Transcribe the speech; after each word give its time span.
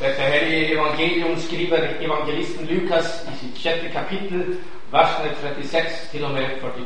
Dette 0.00 0.22
hellige 0.22 0.72
evangelium 0.74 1.40
skriver 1.40 1.78
evangelisten 2.00 2.66
Lukas 2.66 3.26
i 3.32 3.36
sitt 3.38 3.58
sjette 3.58 3.88
kapittel, 3.90 4.58
versene 4.90 5.34
36 5.42 5.88
til 6.10 6.24
og 6.24 6.30
med 6.30 6.46
42. 6.60 6.84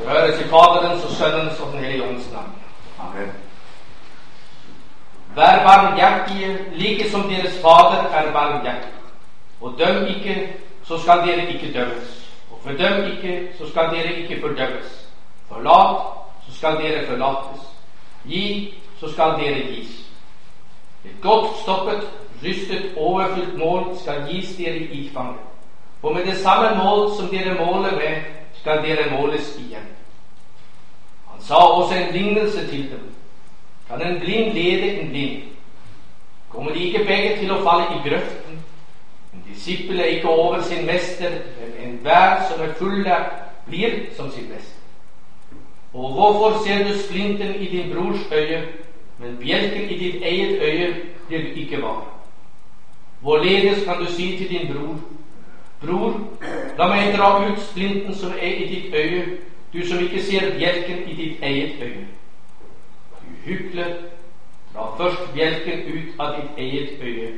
Det 0.00 0.08
høres 0.08 0.40
i 0.40 0.44
Faderens 0.44 1.04
og 1.04 1.10
Sønnens 1.10 1.60
og 1.60 1.72
Den 1.72 1.84
hellige 1.84 2.08
ånds 2.08 2.32
navn. 2.32 2.52
Amen. 3.00 3.32
Vær 5.36 5.64
barmhjertige, 5.64 6.58
like 6.72 7.10
som 7.10 7.22
deres 7.22 7.58
Fader 7.62 8.10
er 8.14 8.32
barmhjertig. 8.32 8.90
Og 9.60 9.74
døm 9.78 10.06
ikke, 10.06 10.52
så 10.84 10.98
skal 11.02 11.18
dere 11.18 11.48
ikke 11.52 11.72
dømmes. 11.78 12.30
Og 12.50 12.60
fordøm 12.62 13.04
ikke, 13.12 13.48
så 13.58 13.70
skal 13.70 13.84
dere 13.84 14.12
ikke 14.14 14.40
fordømmes. 14.40 15.08
Forlat, 15.48 15.96
så 16.48 16.56
skal 16.56 16.76
dere 16.76 17.06
forlates. 17.06 17.60
Gi, 18.24 18.74
så 19.00 19.12
skal 19.12 19.30
dere 19.30 19.60
gis. 19.72 20.03
Et 21.04 21.20
godt 21.22 21.56
stoppet, 21.62 22.10
rystet, 22.44 22.92
overfylt 22.96 23.58
mål 23.58 23.96
skal 24.00 24.26
gis 24.30 24.56
dere 24.56 24.76
i 24.76 25.10
fanget. 25.14 25.40
For 26.00 26.12
med 26.12 26.24
det 26.24 26.36
samme 26.36 26.84
mål 26.84 27.10
som 27.16 27.28
dere 27.28 27.54
måler 27.54 27.92
med, 27.92 28.22
skal 28.54 28.82
dere 28.82 29.20
måles 29.20 29.56
igjen. 29.58 29.88
Han 31.30 31.42
sa 31.42 31.54
også 31.54 31.94
en 31.94 32.12
lignelse 32.12 32.66
til 32.68 32.90
dem. 32.90 33.14
Kan 33.88 34.02
en 34.02 34.20
blind 34.20 34.52
lede 34.52 35.00
en 35.00 35.08
blind? 35.08 35.42
Kommer 36.48 36.72
de 36.72 36.84
ikke 36.84 37.04
begge 37.04 37.36
til 37.38 37.52
å 37.52 37.60
falle 37.64 37.96
i 37.96 38.08
grøften? 38.08 38.60
En 39.34 39.42
disippel 39.48 40.00
er 40.00 40.04
ikke 40.04 40.28
over 40.28 40.62
sin 40.62 40.86
mester, 40.86 41.30
men 41.30 41.88
enhver 41.88 42.44
som 42.48 42.62
er 42.62 42.72
fulllært, 42.78 43.32
blir 43.66 43.90
som 44.16 44.30
sin 44.30 44.48
mester. 44.48 44.80
Og 45.94 46.12
hvorfor 46.12 46.64
ser 46.64 46.84
du 46.88 46.98
splinten 46.98 47.54
i 47.54 47.66
din 47.66 47.92
brors 47.92 48.32
øye, 48.32 48.62
men 49.18 49.36
bjelken 49.38 49.90
i 49.90 49.98
ditt 49.98 50.22
eget 50.22 50.62
øye 50.62 50.94
blir 51.28 51.42
du 51.42 51.60
ikke 51.60 51.82
var? 51.82 52.04
Hvorledes 53.20 53.84
kan 53.84 53.98
du 53.98 54.06
si 54.12 54.36
til 54.38 54.48
din 54.48 54.72
bror, 54.72 54.98
Bror, 55.86 56.14
la 56.78 56.86
meg 56.88 57.12
dra 57.16 57.28
ut 57.44 57.60
splinten 57.60 58.14
som 58.16 58.32
er 58.32 58.62
i 58.62 58.68
ditt 58.68 58.94
øye, 58.94 59.24
du 59.72 59.86
som 59.86 60.00
ikke 60.00 60.22
ser 60.22 60.54
bjelken 60.56 61.08
i 61.08 61.14
ditt 61.14 61.42
eget 61.42 61.82
øye. 61.82 62.06
Du 63.20 63.34
hykler, 63.44 63.94
dra 64.74 64.88
først 64.96 65.32
bjelken 65.34 65.84
ut 65.92 66.20
av 66.20 66.36
ditt 66.40 66.58
eget 66.58 67.02
øye, 67.02 67.32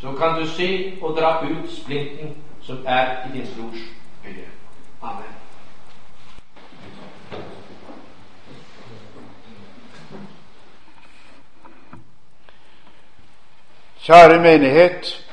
så 0.00 0.12
kan 0.12 0.40
du 0.40 0.48
se 0.48 0.92
og 1.02 1.16
dra 1.18 1.36
ut 1.44 1.70
splinten 1.72 2.36
som 2.62 2.84
er 2.86 3.28
i 3.28 3.38
din 3.38 3.48
brors 3.56 3.88
øye. 4.26 4.48
Amen. 5.02 5.43
Kjære 14.04 14.40
menighet, 14.42 15.24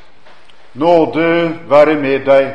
nåde 0.73 1.59
være 1.69 1.95
med 1.95 2.19
deg 2.25 2.53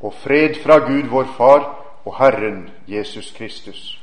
og 0.00 0.12
fred 0.20 0.58
fra 0.64 0.76
Gud 0.78 1.08
vår 1.08 1.24
Far 1.36 1.62
og 2.04 2.16
Herren 2.18 2.70
Jesus 2.88 3.30
Kristus. 3.38 4.00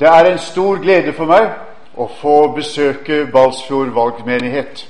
Det 0.00 0.08
er 0.08 0.24
en 0.24 0.38
stor 0.38 0.76
glede 0.84 1.14
for 1.16 1.32
meg 1.32 1.48
å 1.96 2.10
få 2.20 2.52
besøke 2.52 3.24
Balsfjord 3.32 3.94
valgmenighet. 3.96 4.84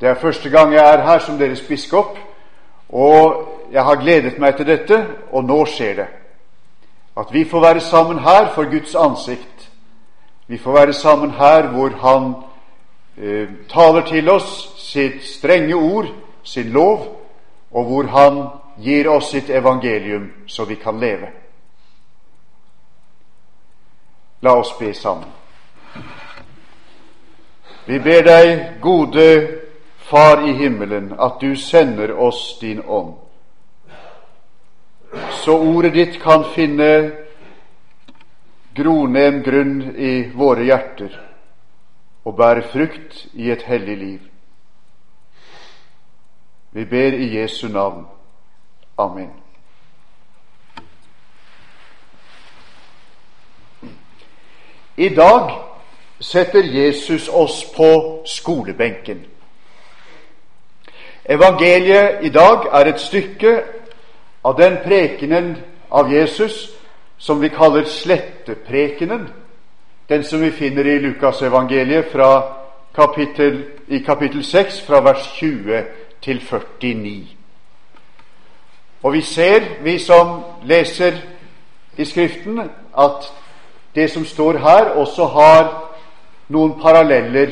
Det 0.00 0.08
er 0.08 0.22
første 0.22 0.50
gang 0.50 0.70
jeg 0.72 0.86
er 0.86 1.02
her 1.02 1.18
som 1.18 1.38
deres 1.38 1.66
biskop, 1.66 2.14
og 2.88 3.48
jeg 3.72 3.82
har 3.84 3.98
gledet 4.04 4.38
meg 4.38 4.54
til 4.56 4.70
dette, 4.70 5.06
og 5.32 5.44
nå 5.44 5.64
skjer 5.66 5.96
det. 6.04 6.10
At 7.18 7.34
vi 7.34 7.42
får 7.44 7.60
være 7.60 7.80
sammen 7.80 8.18
her 8.18 8.52
for 8.54 8.70
Guds 8.70 8.94
ansikt. 8.94 9.70
Vi 10.46 10.58
får 10.58 10.72
være 10.72 10.92
sammen 10.92 11.30
her 11.30 11.66
hvor 11.74 11.90
Han 12.06 12.34
eh, 13.20 13.48
taler 13.68 14.02
til 14.06 14.28
oss 14.30 14.74
sitt 14.78 15.24
strenge 15.24 15.74
ord, 15.74 16.06
sin 16.44 16.72
lov, 16.72 17.06
og 17.70 17.84
hvor 17.84 18.04
Han 18.04 18.48
gir 18.82 19.10
oss 19.10 19.30
sitt 19.30 19.50
evangelium 19.50 20.32
så 20.46 20.64
vi 20.64 20.74
kan 20.74 21.00
leve. 21.00 21.28
La 24.40 24.54
oss 24.54 24.72
be 24.78 24.94
sammen. 24.94 25.28
Vi 27.86 27.98
ber 27.98 28.22
deg, 28.22 28.60
gode 28.80 29.48
Far 30.08 30.40
i 30.48 30.52
himmelen, 30.52 31.12
at 31.20 31.40
du 31.40 31.56
sender 31.56 32.14
oss 32.16 32.58
din 32.60 32.80
ånd, 32.80 33.14
så 35.44 35.58
ordet 35.58 35.92
ditt 35.92 36.16
kan 36.22 36.46
finne 36.54 37.10
gronem 38.76 39.42
grunn 39.44 39.82
i 39.96 40.30
våre 40.32 40.64
hjerter 40.64 41.27
og 42.28 42.36
bære 42.36 42.62
frukt 42.62 43.26
i 43.32 43.50
et 43.50 43.62
hellig 43.62 43.96
liv. 43.96 44.18
Vi 46.72 46.84
ber 46.84 47.12
i 47.12 47.38
Jesu 47.38 47.68
navn. 47.68 48.06
Amen. 48.98 49.30
I 54.96 55.08
dag 55.08 55.50
setter 56.20 56.64
Jesus 56.64 57.28
oss 57.28 57.64
på 57.76 58.22
skolebenken. 58.26 59.24
Evangeliet 61.24 62.18
i 62.22 62.28
dag 62.28 62.68
er 62.72 62.92
et 62.92 63.00
stykke 63.00 63.62
av 64.44 64.60
den 64.60 64.76
prekenen 64.84 65.56
av 65.90 66.12
Jesus 66.12 66.76
som 67.18 67.40
vi 67.40 67.48
kaller 67.48 67.84
sletteprekenen, 67.84 69.28
den 70.08 70.24
som 70.24 70.40
vi 70.40 70.50
finner 70.50 70.86
i 70.86 70.98
Lukasevangeliet 70.98 72.12
kapittel, 72.94 73.64
i 73.88 73.98
kapittel 73.98 74.44
6, 74.44 74.80
fra 74.86 75.00
vers 75.00 75.32
20 75.36 75.84
til 76.22 76.40
49. 76.40 77.26
Og 79.02 79.12
vi 79.12 79.20
ser, 79.20 79.60
vi 79.82 79.98
som 79.98 80.40
leser 80.64 81.12
i 81.96 82.04
Skriften, 82.04 82.60
at 82.98 83.32
det 83.94 84.10
som 84.10 84.24
står 84.24 84.58
her, 84.58 84.84
også 84.84 85.26
har 85.26 85.68
noen 86.48 86.80
paralleller 86.80 87.50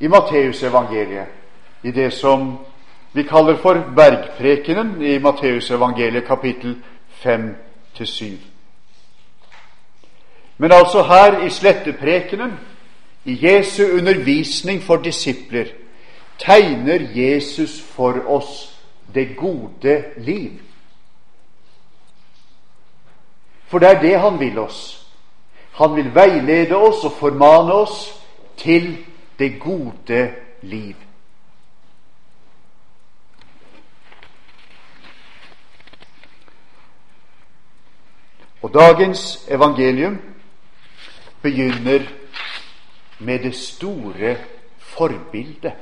i 0.00 0.08
Matteusevangeliet, 0.08 1.26
i 1.82 1.90
det 1.90 2.12
som 2.12 2.58
vi 3.12 3.22
kaller 3.22 3.56
for 3.56 3.78
bergprekenen 3.96 5.02
i 5.02 5.18
Matteusevangeliet 5.18 6.26
kapittel 6.26 6.76
5-7. 7.24 8.53
Men 10.58 10.72
altså 10.72 11.02
her 11.02 11.46
i 11.46 11.50
sletteprekenen, 11.50 12.52
i 13.24 13.46
Jesu 13.46 13.82
undervisning 13.82 14.82
for 14.82 14.96
disipler, 14.96 15.64
tegner 16.38 17.00
Jesus 17.14 17.80
for 17.80 18.20
oss 18.26 18.80
det 19.14 19.36
gode 19.36 20.04
liv. 20.16 20.50
For 23.66 23.78
det 23.78 23.88
er 23.90 24.00
det 24.00 24.20
han 24.20 24.40
vil 24.40 24.58
oss. 24.58 25.06
Han 25.72 25.96
vil 25.96 26.14
veilede 26.14 26.76
oss 26.76 27.04
og 27.04 27.12
formane 27.12 27.72
oss 27.72 28.22
til 28.56 28.98
det 29.38 29.60
gode 29.60 30.34
liv. 30.62 30.94
Og 38.62 38.74
dagens 38.74 39.44
evangelium 39.48 40.18
begynner 41.44 42.06
med 43.18 43.42
det 43.44 43.54
store 43.54 44.36
forbildet. 44.78 45.72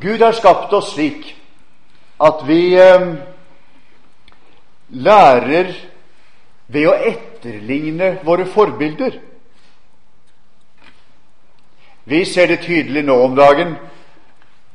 Gud 0.00 0.20
har 0.20 0.32
skapt 0.36 0.72
oss 0.72 0.92
slik 0.92 1.30
at 2.20 2.42
vi 2.44 2.74
eh, 2.76 3.06
lærer 4.92 5.72
ved 6.66 6.88
å 6.90 6.96
etterligne 7.08 8.18
våre 8.26 8.44
forbilder. 8.44 9.16
Vi 12.04 12.20
ser 12.28 12.52
det 12.52 12.60
tydelig 12.66 13.06
nå 13.08 13.16
om 13.24 13.36
dagen, 13.36 13.76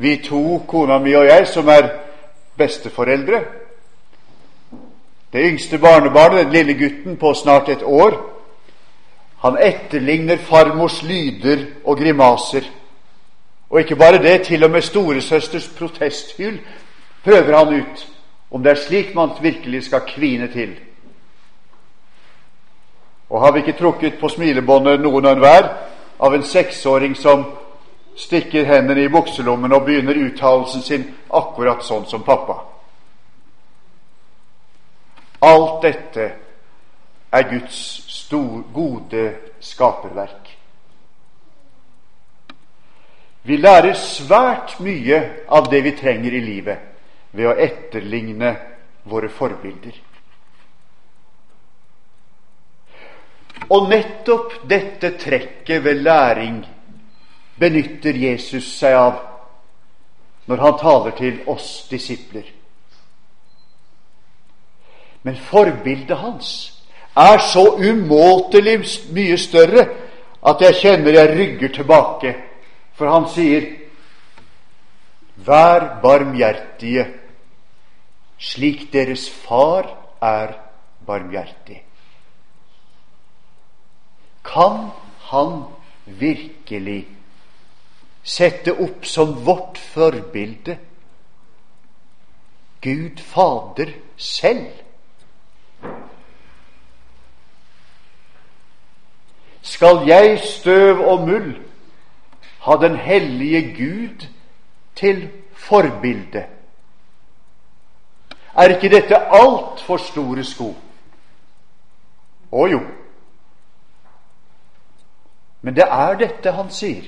vi 0.02 0.18
to, 0.26 0.64
kona 0.68 0.98
mi 1.04 1.14
og 1.14 1.30
jeg, 1.30 1.46
som 1.48 1.70
er 1.70 1.92
besteforeldre. 2.58 3.44
Det 5.34 5.46
yngste 5.46 5.78
barnebarnet, 5.78 6.46
den 6.46 6.54
lille 6.54 6.74
gutten 6.74 7.18
på 7.18 7.34
snart 7.34 7.70
et 7.70 7.84
år, 7.84 8.18
han 9.40 9.58
etterligner 9.62 10.38
farmors 10.38 11.04
lyder 11.04 11.66
og 11.86 11.98
grimaser. 11.98 12.66
Og 13.70 13.80
ikke 13.80 13.96
bare 13.96 14.24
det, 14.24 14.42
til 14.42 14.64
og 14.64 14.72
med 14.72 14.82
storesøsters 14.82 15.68
protesthyl 15.78 16.60
prøver 17.24 17.58
han 17.58 17.82
ut, 17.82 18.08
om 18.52 18.64
det 18.64 18.72
er 18.72 18.86
slik 18.88 19.16
man 19.16 19.30
virkelig 19.42 19.84
skal 19.84 20.02
kvine 20.08 20.52
til. 20.52 20.70
Og 23.30 23.42
har 23.42 23.52
vi 23.52 23.60
ikke 23.60 23.80
trukket 23.80 24.14
på 24.20 24.28
smilebåndet 24.28 25.02
noen 25.02 25.26
og 25.26 25.32
enhver 25.32 25.70
av 26.20 26.34
en 26.34 26.44
seksåring 26.44 27.14
som 27.18 27.46
stikker 28.18 28.66
hendene 28.66 29.04
i 29.04 29.14
bukselommen 29.14 29.74
og 29.74 29.86
begynner 29.86 30.18
uttalelsen 30.26 30.82
sin 30.82 31.06
akkurat 31.30 31.86
sånn 31.86 32.10
som 32.10 32.26
pappa? 32.26 32.69
Alt 35.40 35.82
dette 35.82 36.26
er 37.32 37.50
Guds 37.50 37.80
stor, 38.12 38.64
gode 38.74 39.26
skaperverk. 39.60 40.58
Vi 43.44 43.58
lærer 43.58 43.96
svært 43.96 44.76
mye 44.84 45.22
av 45.48 45.70
det 45.72 45.80
vi 45.86 45.96
trenger 45.98 46.36
i 46.36 46.44
livet, 46.44 46.78
ved 47.32 47.48
å 47.48 47.56
etterligne 47.56 48.52
våre 49.10 49.30
forbilder. 49.32 49.96
Og 53.70 53.90
nettopp 53.90 54.60
dette 54.70 55.14
trekket 55.22 55.84
ved 55.86 56.02
læring 56.04 56.62
benytter 57.60 58.18
Jesus 58.18 58.68
seg 58.80 58.96
av 58.98 59.20
når 60.50 60.64
han 60.64 60.80
taler 60.82 61.18
til 61.18 61.44
oss 61.52 61.86
disipler. 61.90 62.59
Men 65.24 65.36
forbildet 65.36 66.18
hans 66.18 66.52
er 67.18 67.42
så 67.44 67.66
umåtelig 67.76 68.78
mye 69.14 69.38
større 69.38 69.88
at 70.48 70.62
jeg 70.64 70.78
kjenner 70.82 71.18
jeg 71.18 71.36
rygger 71.36 71.74
tilbake. 71.76 72.36
For 72.94 73.12
han 73.12 73.28
sier, 73.32 73.76
'Vær 75.40 76.02
barmhjertige, 76.02 77.06
slik 78.38 78.94
deres 78.94 79.30
far 79.30 79.88
er 80.22 80.54
barmhjertig'. 81.08 81.84
Kan 84.44 84.92
han 85.32 85.64
virkelig 86.06 87.08
sette 88.24 88.74
opp 88.74 89.06
som 89.06 89.46
vårt 89.46 89.78
forbilde 89.78 90.78
Gud 92.82 93.20
Fader 93.20 93.94
selv? 94.18 94.89
Skal 99.70 100.08
jeg, 100.08 100.40
støv 100.40 101.02
og 101.06 101.28
muld, 101.28 101.56
ha 102.66 102.76
den 102.82 102.96
hellige 102.98 103.62
Gud 103.76 104.26
til 104.96 105.30
forbilde? 105.54 106.46
Er 108.58 108.74
ikke 108.74 108.90
dette 108.90 109.18
altfor 109.18 110.02
store 110.02 110.44
sko? 110.44 110.72
Å 112.52 112.66
jo. 112.72 112.80
Men 115.62 115.78
det 115.78 115.86
er 115.86 116.18
dette 116.18 116.54
han 116.58 116.72
sier. 116.74 117.06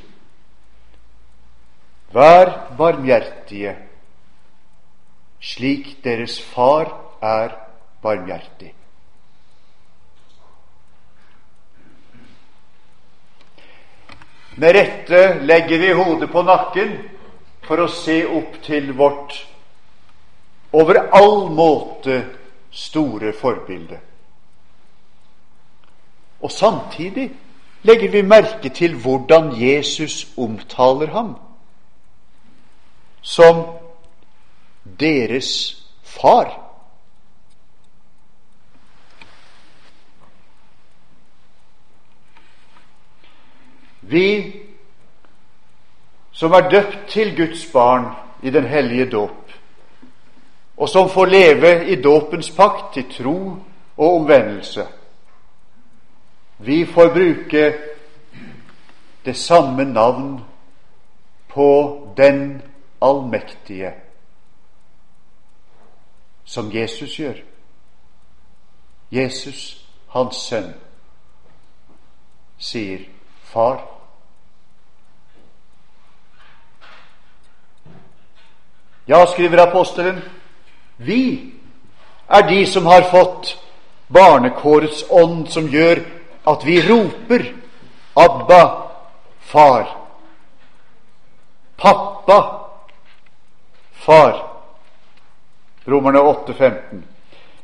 Vær 2.14 2.52
barmhjertige, 2.78 3.74
slik 5.42 5.96
deres 6.04 6.38
far 6.54 6.94
er 7.24 7.58
barmhjertig. 8.04 8.76
Med 14.56 14.76
rette 14.76 15.40
legger 15.44 15.80
vi 15.80 15.94
hodet 15.94 16.32
på 16.32 16.42
nakken 16.44 16.98
for 17.64 17.80
å 17.80 17.88
se 17.88 18.22
opp 18.28 18.58
til 18.66 18.92
vårt 18.98 19.38
over 20.76 21.00
all 21.16 21.50
måte 21.56 22.24
store 22.72 23.34
forbilde. 23.36 24.00
Og 26.42 26.52
samtidig 26.52 27.30
legger 27.84 28.12
vi 28.12 28.22
merke 28.22 28.70
til 28.70 28.96
hvordan 28.96 29.54
Jesus 29.62 30.28
omtaler 30.38 31.12
ham 31.12 31.36
som 33.22 33.66
deres 35.00 35.78
far. 36.04 36.61
Vi 44.12 44.62
som 46.32 46.52
er 46.52 46.70
døpt 46.70 47.00
til 47.08 47.36
Guds 47.38 47.66
barn 47.72 48.06
i 48.44 48.50
den 48.50 48.66
hellige 48.68 49.10
dåp, 49.10 49.52
og 50.78 50.90
som 50.90 51.10
får 51.10 51.26
leve 51.26 51.88
i 51.88 52.02
dåpens 52.02 52.52
pakt 52.52 52.94
til 52.94 53.06
tro 53.14 53.56
og 53.98 54.16
omvendelse, 54.16 54.88
vi 56.58 56.86
får 56.86 57.14
bruke 57.14 57.74
det 59.26 59.36
samme 59.38 59.86
navn 59.86 60.42
på 61.48 61.68
den 62.18 62.62
allmektige 63.02 63.94
som 66.46 66.72
Jesus 66.74 67.16
gjør. 67.16 67.36
Jesus, 69.12 69.88
hans 70.08 70.36
sønn, 70.36 70.74
sier 72.58 73.00
'Far'. 73.44 74.01
Ja, 79.08 79.26
skriver 79.28 79.58
apostelen, 79.58 80.22
vi 80.98 81.54
er 82.30 82.48
de 82.48 82.66
som 82.66 82.86
har 82.86 83.02
fått 83.12 83.58
barnekårets 84.08 85.06
ånd, 85.10 85.48
som 85.50 85.68
gjør 85.68 86.04
at 86.48 86.66
vi 86.66 86.82
roper 86.82 87.54
'Abba, 88.16 88.88
far'. 89.42 89.98
Pappa, 91.78 92.68
far. 93.94 94.48
Romerne 95.88 96.20
8, 96.20 96.54
15. 96.54 97.06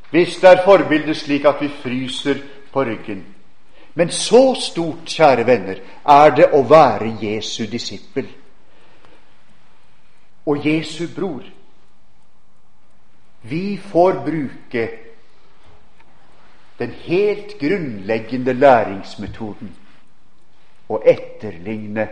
Hvis 0.10 0.36
det 0.36 0.50
er 0.50 0.64
forbildet 0.66 1.18
slik 1.18 1.46
at 1.46 1.62
vi 1.62 1.70
fryser 1.84 2.36
på 2.74 2.84
ryggen. 2.84 3.26
Men 3.94 4.10
så 4.10 4.56
stort, 4.62 5.06
kjære 5.06 5.46
venner, 5.46 5.76
er 6.06 6.30
det 6.30 6.50
å 6.54 6.64
være 6.64 7.18
Jesu 7.22 7.66
disippel 7.72 8.26
og 10.48 10.66
Jesu 10.66 11.08
bror. 11.16 11.44
Vi 13.42 13.78
får 13.78 14.12
bruke 14.12 14.90
den 16.80 16.92
helt 16.92 17.60
grunnleggende 17.60 18.54
læringsmetoden 18.54 19.74
å 20.90 21.02
etterligne 21.04 22.08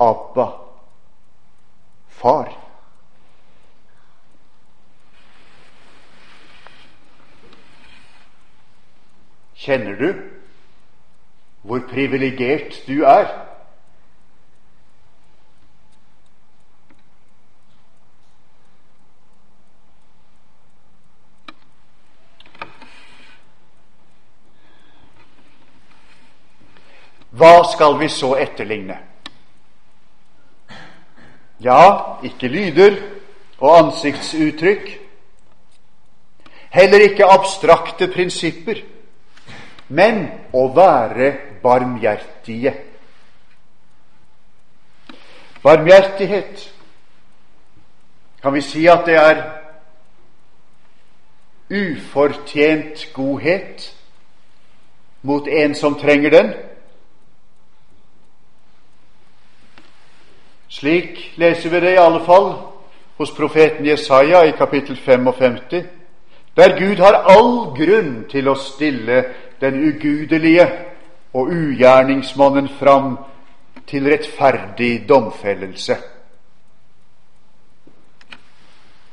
Abba, 0.00 0.46
far. 2.08 2.52
Kjenner 9.56 9.96
du 9.96 10.10
hvor 11.66 11.80
privilegert 11.90 12.82
du 12.86 13.00
er? 13.08 13.45
Hva 27.30 27.64
skal 27.72 27.98
vi 27.98 28.08
så 28.08 28.34
etterligne? 28.36 28.98
Ja, 31.60 32.18
ikke 32.22 32.48
lyder 32.48 32.96
og 33.58 33.78
ansiktsuttrykk. 33.78 34.90
Heller 36.70 37.00
ikke 37.00 37.28
abstrakte 37.32 38.08
prinsipper, 38.12 38.82
men 39.88 40.26
å 40.52 40.66
være 40.76 41.32
barmhjertige. 41.62 42.74
Barmhjertighet 45.62 46.72
kan 48.42 48.54
vi 48.54 48.60
si 48.62 48.84
at 48.86 49.06
det 49.08 49.16
er 49.18 49.40
ufortjent 51.70 53.08
godhet 53.14 53.88
mot 55.26 55.48
en 55.48 55.74
som 55.74 55.96
trenger 55.98 56.30
den. 56.30 56.52
Slik 60.76 61.32
leser 61.36 61.70
vi 61.70 61.80
det 61.80 61.92
i 61.94 62.00
alle 62.00 62.20
fall 62.24 62.50
hos 63.16 63.30
profeten 63.32 63.86
Jesaja 63.86 64.42
i 64.44 64.52
kapittel 64.58 64.96
55, 64.96 65.84
der 66.56 66.78
Gud 66.78 67.00
har 67.00 67.22
all 67.32 67.72
grunn 67.78 68.26
til 68.28 68.48
å 68.48 68.58
stille 68.60 69.22
den 69.60 69.78
ugudelige 69.88 70.66
og 71.32 71.48
ugjerningsmannen 71.48 72.68
fram 72.76 73.16
til 73.88 74.10
rettferdig 74.12 75.08
domfellelse. 75.08 75.96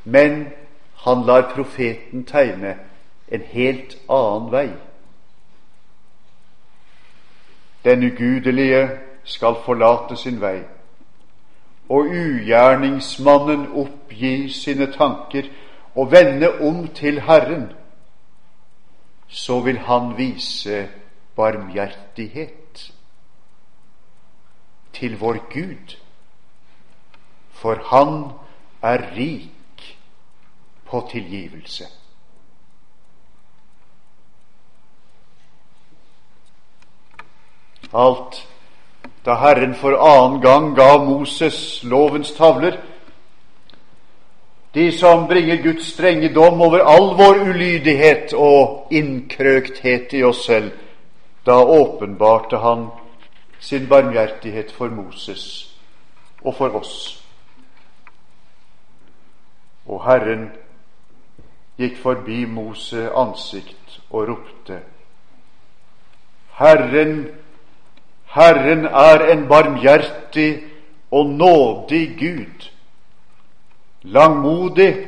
Men 0.04 0.48
han 1.06 1.26
lar 1.26 1.48
profeten 1.56 2.28
tegne 2.28 2.76
en 3.32 3.50
helt 3.56 3.98
annen 4.12 4.52
vei. 4.52 4.68
Den 7.88 8.04
ugudelige 8.12 8.88
skal 9.24 9.62
forlate 9.64 10.20
sin 10.20 10.42
vei 10.44 10.58
og 11.90 12.08
ugjerningsmannen 12.08 13.68
oppgi 13.76 14.50
sine 14.50 14.92
tanker 14.92 15.50
og 15.96 16.12
vende 16.12 16.50
om 16.62 16.88
til 16.96 17.22
Herren, 17.22 17.72
så 19.28 19.60
vil 19.60 19.78
han 19.78 20.18
vise 20.18 20.90
barmhjertighet 21.36 22.94
til 24.94 25.20
vår 25.20 25.38
Gud, 25.54 25.98
for 27.52 27.76
han 27.90 28.32
er 28.82 29.16
rik 29.18 29.98
på 30.86 31.08
tilgivelse. 31.12 31.86
Alt 37.94 38.53
da 39.26 39.36
Herren 39.42 39.74
for 39.74 39.94
annen 39.94 40.42
gang 40.42 40.76
gav 40.76 41.06
Moses 41.06 41.84
lovens 41.84 42.34
tavler, 42.36 42.78
de 44.74 44.92
som 44.92 45.28
bringer 45.28 45.62
Guds 45.64 45.94
strenge 45.94 46.34
dom 46.34 46.62
over 46.62 46.80
all 46.80 47.14
vår 47.18 47.44
ulydighet 47.50 48.34
og 48.34 48.88
innkrøkthet 48.92 50.14
i 50.14 50.24
oss 50.24 50.46
selv, 50.46 50.72
da 51.46 51.60
åpenbarte 51.62 52.58
han 52.58 52.88
sin 53.60 53.88
barmhjertighet 53.88 54.72
for 54.72 54.90
Moses 54.90 55.70
og 56.42 56.56
for 56.56 56.76
oss. 56.76 57.22
Og 59.86 60.02
Herren 60.08 60.50
gikk 61.78 61.98
forbi 62.02 62.46
Mose 62.46 63.10
ansikt 63.16 64.00
og 64.10 64.28
ropte:" 64.28 64.80
Herren, 66.58 67.28
Herren 68.34 68.86
er 68.86 69.28
en 69.32 69.48
barmhjertig 69.48 70.64
og 71.12 71.30
nådig 71.30 72.16
Gud, 72.20 72.70
langmodig 74.02 75.06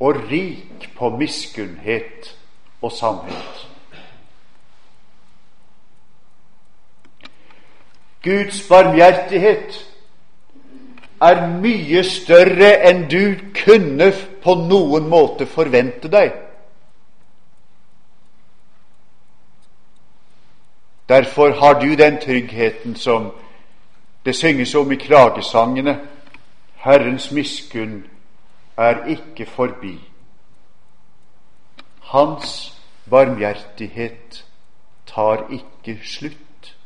og 0.00 0.16
rik 0.30 0.90
på 0.96 1.10
miskunnhet 1.16 2.36
og 2.82 2.92
sannhet. 2.92 3.66
Guds 8.24 8.58
barmhjertighet 8.68 9.86
er 11.20 11.46
mye 11.62 12.02
større 12.04 12.74
enn 12.90 13.06
du 13.12 13.36
kunne 13.56 14.10
på 14.42 14.54
noen 14.66 15.06
måte 15.08 15.46
forvente 15.46 16.10
deg. 16.12 16.34
Derfor 21.10 21.50
har 21.50 21.80
du 21.80 21.94
den 21.94 22.20
tryggheten 22.20 22.94
som 22.94 23.32
det 24.24 24.34
synges 24.36 24.74
om 24.74 24.92
i 24.92 24.96
klagesangene. 24.96 26.00
Herrens 26.74 27.32
miskunn 27.32 28.04
er 28.76 29.06
ikke 29.06 29.46
forbi. 29.46 29.98
Hans 32.00 32.78
barmhjertighet 33.10 34.44
tar 35.06 35.50
ikke 35.50 35.98
slutt. 36.04 36.76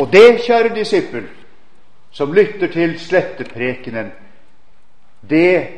Og 0.00 0.12
det, 0.12 0.42
kjære 0.46 0.74
disippel, 0.74 1.28
som 2.10 2.32
lytter 2.32 2.72
til 2.72 2.98
sletteprekenen, 3.00 4.12
det 5.30 5.68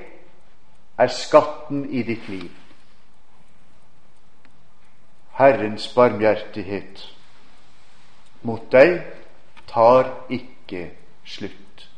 er 0.98 1.06
skatten 1.06 1.90
i 1.90 2.02
ditt 2.02 2.28
liv. 2.28 2.63
Herrens 5.34 5.88
barmhjertighet 5.94 7.00
mot 8.42 8.70
deg 8.70 9.00
tar 9.66 10.10
ikke 10.30 10.90
slutt. 11.26 11.88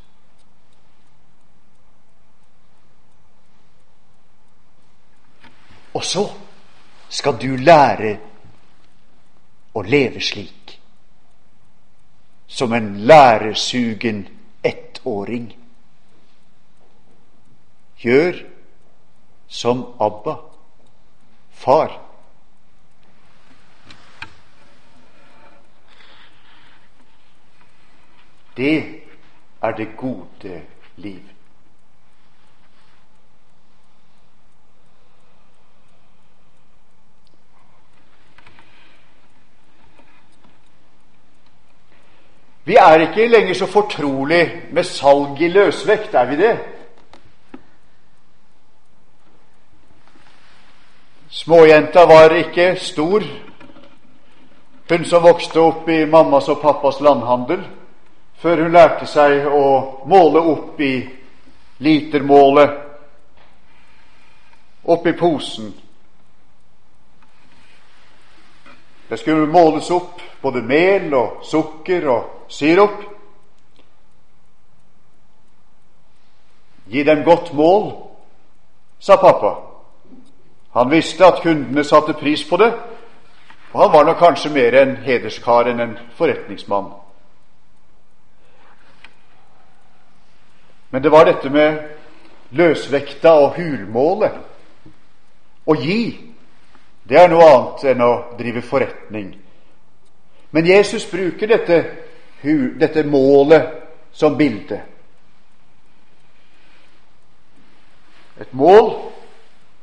Og 5.93 6.03
så 6.05 6.23
skal 7.09 7.37
du 7.41 7.55
lære 7.55 8.17
å 9.73 9.81
leve 9.81 10.21
slik 10.21 10.77
som 12.47 12.73
en 12.73 12.89
læresugen 13.09 14.27
ettåring. 14.65 15.51
Gjør 18.01 18.41
som 19.47 19.85
Abba, 19.99 20.37
far. 21.51 22.06
Det 28.57 29.01
er 29.61 29.71
det 29.71 29.87
gode 29.97 30.61
liv. 30.95 31.21
Vi 42.67 42.75
er 42.75 42.99
ikke 42.99 43.27
lenger 43.27 43.53
så 43.53 43.65
fortrolig 43.65 44.61
med 44.71 44.83
salg 44.83 45.41
i 45.41 45.47
løsvekt, 45.47 46.13
er 46.13 46.25
vi 46.25 46.35
det? 46.35 46.57
Småjenta 51.29 52.03
var 52.05 52.35
ikke 52.35 52.75
stor, 52.75 53.23
hun 54.89 55.05
som 55.05 55.23
vokste 55.23 55.63
opp 55.63 55.87
i 55.89 56.05
mammas 56.05 56.49
og 56.51 56.59
pappas 56.59 56.99
landhandel, 56.99 57.63
før 58.37 58.63
hun 58.63 58.71
lærte 58.73 59.07
seg 59.09 59.47
å 59.49 59.65
måle 60.09 60.41
opp 60.53 60.81
i 60.81 60.93
litermålet, 61.83 62.77
opp 64.87 65.07
i 65.07 65.13
posen. 65.17 65.73
Det 69.09 69.17
skulle 69.19 69.47
måles 69.51 69.89
opp 69.91 70.21
både 70.41 70.61
mel 70.61 71.13
og 71.15 71.45
sukker 71.47 72.07
og 72.11 72.51
sirup. 72.51 72.99
Gi 76.87 77.03
dem 77.03 77.23
godt 77.23 77.53
mål, 77.53 77.89
sa 78.99 79.17
pappa. 79.19 79.55
Han 80.77 80.91
visste 80.91 81.25
at 81.25 81.41
kundene 81.41 81.83
satte 81.83 82.13
pris 82.13 82.43
på 82.47 82.57
det, 82.61 82.69
og 83.73 83.81
han 83.81 83.91
var 83.93 84.05
nok 84.05 84.19
kanskje 84.21 84.53
mer 84.53 84.77
en 84.77 84.95
hederskar 85.03 85.67
enn 85.71 85.83
en 85.83 85.97
forretningsmann. 86.15 86.91
Men 90.89 91.03
det 91.03 91.11
var 91.11 91.25
dette 91.25 91.49
med 91.49 91.77
løsvekta 92.55 93.33
og 93.41 93.57
hulmålet. 93.57 94.37
Å 95.67 95.75
gi, 95.75 96.01
det 97.03 97.19
er 97.19 97.31
noe 97.31 97.47
annet 97.51 97.87
enn 97.91 98.03
å 98.03 98.11
drive 98.39 98.63
forretning. 98.63 99.33
Men 100.55 100.65
Jesus 100.65 101.05
bruker 101.11 101.47
dette 101.47 101.81
dette 102.79 103.03
målet 103.03 103.65
som 104.13 104.37
bilde. 104.37 104.81
Et 108.39 108.53
mål 108.53 108.95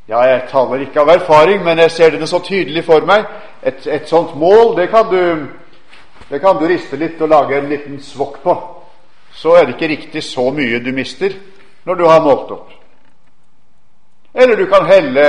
Ja, 0.09 0.21
jeg 0.21 0.43
taler 0.51 0.83
ikke 0.85 1.01
av 1.01 1.09
erfaring, 1.09 1.63
men 1.65 1.79
jeg 1.79 1.91
ser 1.91 2.11
det 2.11 2.27
så 2.29 2.39
tydelig 2.45 2.83
for 2.85 3.07
meg. 3.09 3.25
Et, 3.63 3.87
et 3.87 4.09
sånt 4.09 4.35
mål, 4.37 4.75
det 4.77 4.91
kan, 4.93 5.09
du, 5.09 5.47
det 6.29 6.41
kan 6.41 6.59
du 6.61 6.67
riste 6.69 6.99
litt 7.01 7.23
og 7.25 7.31
lage 7.33 7.57
en 7.57 7.71
liten 7.71 7.97
svokk 8.05 8.43
på. 8.43 8.74
Så 9.35 9.57
er 9.57 9.67
det 9.67 9.75
ikke 9.75 9.91
riktig 9.91 10.23
så 10.25 10.49
mye 10.55 10.81
du 10.81 10.93
mister 10.95 11.35
når 11.85 11.95
du 11.99 12.05
har 12.09 12.23
målt 12.25 12.53
opp. 12.55 12.71
Eller 14.35 14.57
du 14.57 14.67
kan 14.71 14.87
helle 14.87 15.27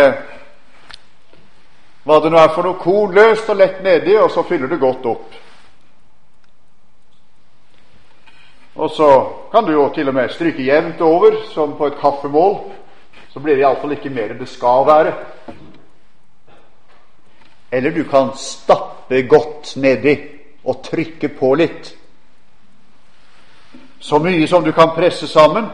hva 2.05 2.19
det 2.21 2.29
nå 2.29 2.37
er 2.37 2.51
for 2.53 2.67
noe 2.67 2.77
korn 2.77 3.15
løst 3.17 3.49
og 3.49 3.57
lett 3.57 3.81
nedi, 3.81 4.13
og 4.21 4.29
så 4.29 4.43
fyller 4.45 4.69
du 4.69 4.77
godt 4.77 5.07
opp. 5.09 5.33
Og 8.75 8.91
så 8.91 9.09
kan 9.51 9.65
du 9.65 9.71
jo 9.73 9.87
til 9.95 10.11
og 10.11 10.13
med 10.13 10.29
stryke 10.29 10.65
jevnt 10.67 11.01
over, 11.01 11.39
som 11.53 11.73
på 11.77 11.87
et 11.87 11.97
kaffemål. 11.97 12.59
Så 13.33 13.39
blir 13.39 13.55
det 13.55 13.63
iallfall 13.63 13.95
ikke 13.95 14.13
mer 14.13 14.33
enn 14.33 14.41
det 14.41 14.49
skal 14.51 14.85
være. 14.87 15.13
Eller 17.71 17.91
du 17.95 18.03
kan 18.07 18.35
stappe 18.37 19.23
godt 19.27 19.73
nedi 19.81 20.15
og 20.63 20.83
trykke 20.85 21.31
på 21.39 21.53
litt. 21.57 21.95
Så 23.99 24.19
mye 24.19 24.47
som 24.47 24.63
du 24.63 24.71
kan 24.71 24.93
presse 24.95 25.27
sammen, 25.27 25.65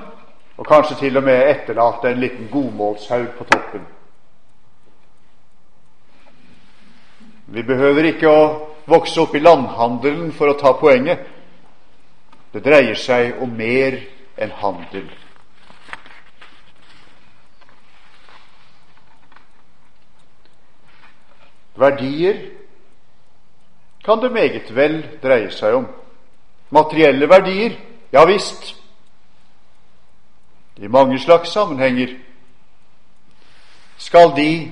og 0.58 0.68
kanskje 0.68 0.96
til 1.00 1.18
og 1.18 1.24
med 1.24 1.50
etterlate 1.50 2.12
en 2.12 2.20
liten 2.22 2.48
godmålshaug 2.52 3.28
på 3.38 3.48
toppen. 3.50 3.86
Vi 7.52 7.64
behøver 7.64 8.12
ikke 8.12 8.30
å 8.30 8.44
vokse 8.86 9.22
opp 9.22 9.36
i 9.36 9.42
landhandelen 9.42 10.32
for 10.32 10.52
å 10.52 10.60
ta 10.60 10.72
poenget. 10.80 11.26
Det 12.54 12.64
dreier 12.64 12.96
seg 13.00 13.42
om 13.42 13.52
mer 13.58 13.98
enn 14.38 14.54
handel. 14.62 15.10
Verdier 21.82 22.42
kan 24.06 24.22
det 24.22 24.32
meget 24.32 24.76
vel 24.76 25.00
dreie 25.24 25.50
seg 25.52 25.76
om. 25.82 25.88
Materielle 26.72 27.28
verdier, 27.30 27.76
ja 28.12 28.26
visst. 28.26 28.76
I 30.76 30.88
mange 30.88 31.20
slags 31.20 31.50
sammenhenger. 31.50 32.18
skal 33.98 34.36
de 34.36 34.72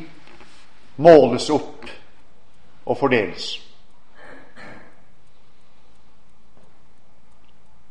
måles 0.98 1.50
opp 1.50 1.86
og 2.86 2.98
fordeles. 2.98 3.62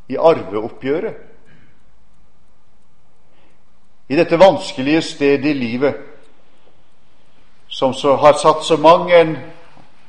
I 0.09 0.17
arveoppgjøret. 0.17 1.15
I 4.09 4.17
dette 4.17 4.39
vanskelige 4.41 5.03
stedet 5.03 5.45
i 5.45 5.53
livet 5.53 5.95
som 7.69 7.93
har 8.19 8.33
satt 8.33 8.65
så 8.65 8.77
mang 8.77 9.11
en 9.13 9.37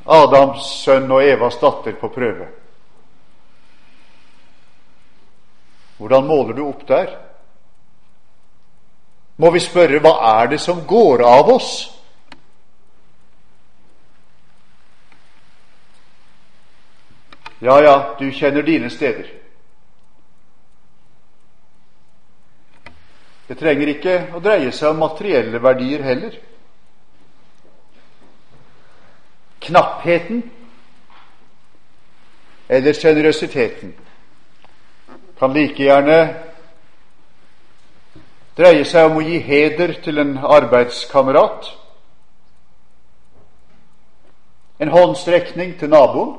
Adams 0.06 0.66
sønn 0.84 1.12
og 1.12 1.24
Evas 1.24 1.60
datter 1.62 1.94
på 2.02 2.10
prøve. 2.10 2.48
Hvordan 6.00 6.26
måler 6.26 6.54
du 6.54 6.64
opp 6.64 6.88
der? 6.88 7.10
Må 9.40 9.52
vi 9.52 9.60
spørre 9.60 10.00
hva 10.04 10.14
er 10.40 10.54
det 10.54 10.60
som 10.64 10.80
går 10.88 11.24
av 11.28 11.52
oss? 11.52 11.72
Ja, 17.60 17.76
ja, 17.84 17.96
du 18.20 18.32
kjenner 18.32 18.64
dine 18.64 18.90
steder. 18.90 19.28
Det 23.48 23.58
trenger 23.60 23.92
ikke 23.92 24.18
å 24.36 24.40
dreie 24.40 24.72
seg 24.72 24.94
om 24.94 25.04
materielle 25.04 25.60
verdier 25.60 26.04
heller. 26.06 26.36
Knappheten 29.68 30.46
eller 32.70 32.96
sjenerøsiteten 32.96 33.98
kan 35.40 35.54
like 35.54 35.84
gjerne 35.84 36.20
dreie 38.60 38.84
seg 38.86 39.08
om 39.08 39.22
å 39.22 39.24
gi 39.24 39.38
heder 39.40 39.94
til 40.04 40.20
en 40.20 40.34
arbeidskamerat, 40.44 41.70
en 44.84 44.92
håndstrekning 44.92 45.78
til 45.80 45.92
naboen, 45.96 46.36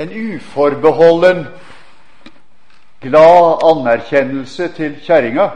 en 0.00 0.10
uforbeholden, 0.10 1.44
glad 3.04 3.64
anerkjennelse 3.68 4.72
til 4.74 4.96
kjerringa 5.04 5.50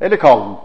eller 0.00 0.20
kallen. 0.20 0.58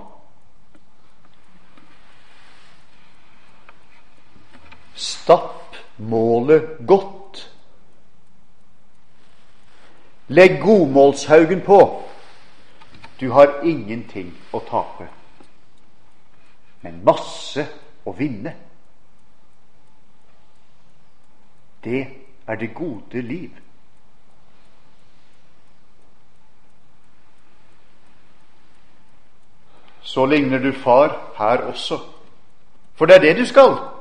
Stapp 4.96 5.76
målet 5.98 6.78
godt. 6.88 7.52
Legg 10.28 10.62
godmålshaugen 10.62 11.62
på. 11.62 12.04
Du 13.20 13.32
har 13.32 13.62
ingenting 13.64 14.34
å 14.52 14.60
tape, 14.60 15.08
men 16.84 16.98
masse 17.08 17.64
å 18.04 18.12
vinne. 18.12 18.52
Det 21.84 22.02
er 22.48 22.60
det 22.60 22.74
gode 22.76 23.22
liv. 23.22 23.52
Så 30.02 30.26
ligner 30.26 30.60
du 30.60 30.72
far 30.72 31.16
her 31.38 31.58
også. 31.70 32.00
For 32.96 33.06
det 33.06 33.16
er 33.16 33.22
det 33.22 33.38
du 33.38 33.46
skal. 33.46 33.95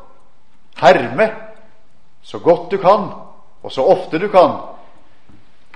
Herme 0.81 1.31
så 2.23 2.38
godt 2.38 2.71
du 2.71 2.78
kan, 2.78 3.11
og 3.62 3.73
så 3.73 3.85
ofte 3.85 4.19
du 4.19 4.28
kan, 4.28 4.57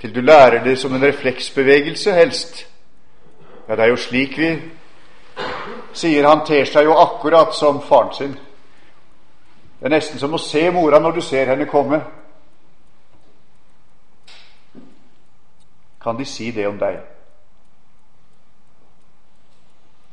til 0.01 0.15
du 0.15 0.21
lærer 0.21 0.65
det 0.65 0.79
som 0.79 0.95
en 0.95 1.03
refleksbevegelse, 1.03 2.13
helst. 2.13 2.67
Ja, 3.69 3.77
det 3.77 3.85
er 3.85 3.93
jo 3.93 3.97
slik 3.97 4.39
vi 4.39 4.53
sier 5.93 6.27
han 6.29 6.45
ter 6.47 6.67
seg 6.69 6.87
jo 6.87 6.97
akkurat 6.99 7.55
som 7.55 7.81
faren 7.83 8.13
sin. 8.15 8.37
Det 9.79 9.87
er 9.87 9.95
nesten 9.95 10.19
som 10.19 10.35
å 10.35 10.43
se 10.43 10.65
mora 10.75 10.99
når 10.99 11.19
du 11.19 11.21
ser 11.23 11.51
henne 11.51 11.69
komme. 11.71 12.01
Kan 16.03 16.19
de 16.19 16.27
si 16.27 16.51
det 16.55 16.67
om 16.69 16.79
deg? 16.79 16.99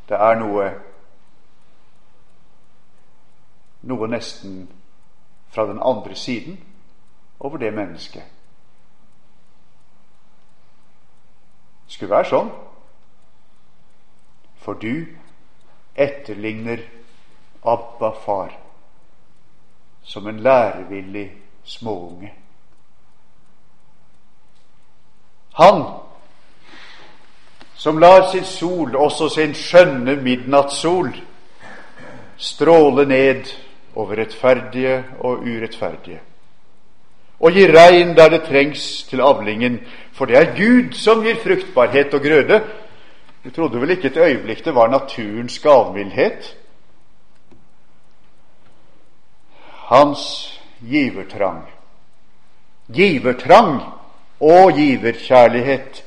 Det 0.10 0.17
er 0.21 0.38
noe 0.38 0.69
Noe 3.86 4.08
nesten 4.10 4.65
fra 5.54 5.65
den 5.69 5.80
andre 5.82 6.15
siden 6.15 6.58
over 7.39 7.58
det 7.58 7.74
mennesket. 7.74 8.24
Skulle 11.88 12.15
være 12.15 12.30
sånn. 12.30 12.50
For 14.65 14.82
du 14.82 15.06
etterligner 15.95 16.82
Abba 17.65 18.12
far 18.26 18.56
som 20.06 20.28
en 20.28 20.39
lærevillig 20.39 21.30
småunge. 21.63 22.34
Han 25.56 25.84
som 27.76 27.98
lar 27.98 28.32
sin 28.32 28.45
sol, 28.45 28.95
også 28.95 29.30
sin 29.30 29.54
skjønne 29.54 30.15
midnattssol, 30.21 31.12
stråle 32.38 33.06
ned 33.06 33.64
over 33.95 34.17
rettferdige 34.17 35.03
og 35.19 35.45
urettferdige, 35.45 36.19
og 37.39 37.51
gi 37.51 37.67
regn 37.67 38.15
der 38.17 38.29
det 38.29 38.43
trengs 38.47 39.03
til 39.10 39.21
avlingen, 39.21 39.79
for 40.13 40.25
det 40.25 40.38
er 40.38 40.55
Gud 40.55 40.93
som 40.93 41.23
gir 41.23 41.36
fruktbarhet 41.43 42.13
og 42.13 42.21
grøde. 42.21 42.62
Du 43.43 43.49
trodde 43.51 43.81
vel 43.81 43.89
ikke 43.89 44.08
et 44.08 44.17
øyeblikk 44.17 44.65
det 44.65 44.75
var 44.75 44.88
naturens 44.88 45.60
gavmildhet? 45.60 46.55
Hans 49.89 50.21
givertrang. 50.81 51.67
Givertrang 52.93 53.81
og 54.39 54.71
giverkjærlighet 54.77 56.03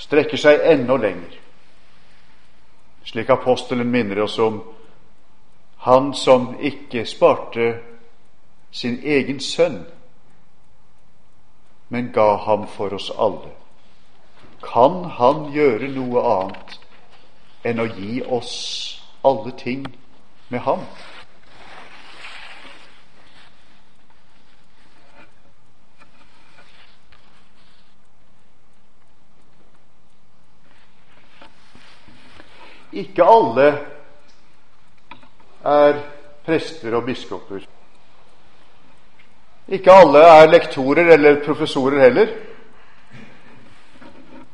strekker 0.00 0.40
seg 0.40 0.62
enda 0.72 0.96
lenger, 0.96 1.32
slik 3.04 3.30
apostelen 3.32 3.90
minner 3.90 4.22
oss 4.24 4.38
om 4.40 4.60
han 5.80 6.14
som 6.14 6.54
ikke 6.60 7.06
sparte 7.06 7.78
sin 8.70 8.98
egen 9.04 9.40
sønn, 9.40 9.86
men 11.88 12.10
ga 12.12 12.36
ham 12.36 12.66
for 12.68 12.92
oss 12.94 13.08
alle. 13.16 13.54
Kan 14.60 15.04
han 15.16 15.46
gjøre 15.54 15.88
noe 15.88 16.24
annet 16.34 16.74
enn 17.64 17.80
å 17.80 17.86
gi 17.96 18.20
oss 18.28 18.52
alle 19.24 19.54
ting 19.56 19.86
med 20.52 20.60
ham? 20.68 20.84
Ikke 32.92 33.24
alle 33.24 33.70
er 35.70 36.00
prester 36.46 36.94
og 36.96 37.04
biskoper. 37.06 37.64
Ikke 39.70 39.92
alle 39.94 40.22
er 40.26 40.48
lektorer 40.50 41.12
eller 41.14 41.44
professorer 41.44 42.00
heller. 42.00 42.32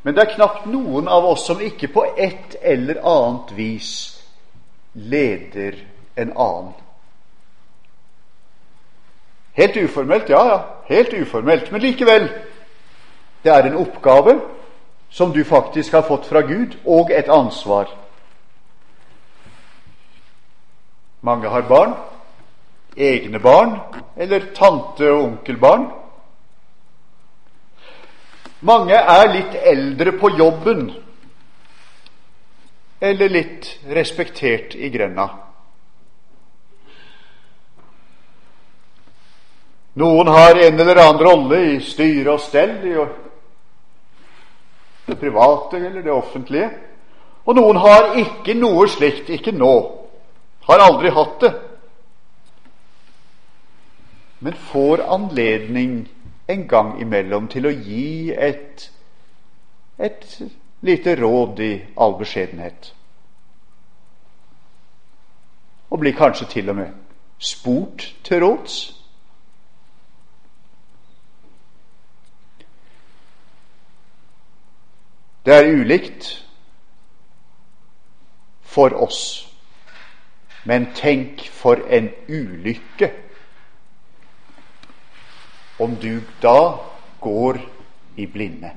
Men 0.02 0.14
det 0.14 0.22
er 0.22 0.34
knapt 0.36 0.66
noen 0.70 1.08
av 1.08 1.24
oss 1.26 1.46
som 1.48 1.62
ikke 1.62 1.88
på 1.90 2.04
et 2.16 2.58
eller 2.62 3.00
annet 3.00 3.54
vis 3.56 3.92
leder 4.94 5.80
en 6.16 6.30
annen. 6.36 6.74
Helt 9.56 9.76
uformelt, 9.76 10.28
ja, 10.28 10.42
ja. 10.48 10.58
Helt 10.88 11.14
uformelt. 11.16 11.72
Men 11.72 11.80
likevel, 11.80 12.28
det 13.42 13.52
er 13.52 13.66
en 13.66 13.80
oppgave 13.80 14.36
som 15.10 15.32
du 15.32 15.44
faktisk 15.44 15.92
har 15.92 16.04
fått 16.04 16.26
fra 16.28 16.40
Gud, 16.44 16.76
og 16.84 17.10
et 17.10 17.28
ansvar. 17.32 17.88
Mange 21.26 21.50
har 21.50 21.62
barn, 21.66 21.94
egne 22.96 23.38
barn 23.42 23.80
eller 24.16 24.52
tante- 24.54 25.10
og 25.10 25.24
onkelbarn. 25.24 25.88
Mange 28.60 28.94
er 28.94 29.32
litt 29.32 29.56
eldre 29.58 30.12
på 30.20 30.30
jobben 30.38 30.86
eller 33.00 33.28
litt 33.28 33.72
respektert 33.90 34.78
i 34.78 34.88
grenda. 34.94 35.26
Noen 39.96 40.28
har 40.28 40.58
en 40.60 40.80
eller 40.80 41.02
annen 41.02 41.22
rolle 41.24 41.60
i 41.72 41.76
styre 41.80 42.36
og 42.36 42.40
stell 42.44 42.78
i 42.86 42.96
det 45.06 45.18
private 45.20 45.76
eller 45.76 46.02
det 46.02 46.12
offentlige. 46.12 46.70
Og 47.46 47.56
noen 47.56 47.78
har 47.80 48.14
ikke 48.20 48.54
noe 48.58 48.86
slikt, 48.90 49.30
ikke 49.30 49.54
nå. 49.56 50.05
Har 50.66 50.82
aldri 50.82 51.10
hatt 51.14 51.40
det. 51.40 51.52
Men 54.38 54.52
får 54.52 55.02
anledning 55.14 56.08
en 56.46 56.68
gang 56.68 57.00
imellom 57.00 57.48
til 57.48 57.66
å 57.66 57.72
gi 57.72 58.34
et 58.34 58.90
et 59.98 60.42
lite 60.80 61.16
råd 61.16 61.60
i 61.60 61.72
all 61.96 62.18
beskjedenhet. 62.18 62.94
Og 65.90 65.98
blir 65.98 66.16
kanskje 66.16 66.46
til 66.46 66.68
og 66.68 66.76
med 66.76 66.92
spurt 67.38 68.14
til 68.24 68.42
råds. 68.42 68.92
Det 75.46 75.54
er 75.54 75.70
ulikt 75.70 76.46
for 78.62 78.88
oss, 78.88 79.45
men 80.66 80.88
tenk 80.94 81.46
for 81.52 81.78
en 81.88 82.10
ulykke 82.28 83.10
om 85.78 85.94
du 85.96 86.20
da 86.42 86.74
går 87.20 87.58
i 88.16 88.26
blinde. 88.26 88.70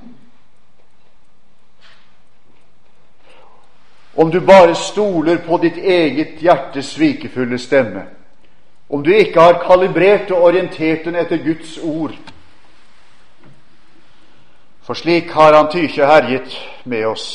Om 4.14 4.30
du 4.30 4.40
bare 4.40 4.74
stoler 4.74 5.36
på 5.46 5.58
ditt 5.62 5.76
eget 5.76 6.38
hjertes 6.42 6.94
svikefulle 6.94 7.58
stemme, 7.58 8.06
om 8.88 9.02
du 9.04 9.12
ikke 9.14 9.40
har 9.40 9.62
kalibrert 9.66 10.30
og 10.30 10.42
orientert 10.42 11.04
den 11.04 11.16
etter 11.16 11.42
Guds 11.42 11.78
ord. 11.78 12.16
For 14.82 14.94
slik 14.94 15.30
har 15.30 15.54
han 15.54 15.70
tykje 15.70 16.06
herjet 16.06 16.58
med 16.84 17.06
oss 17.06 17.28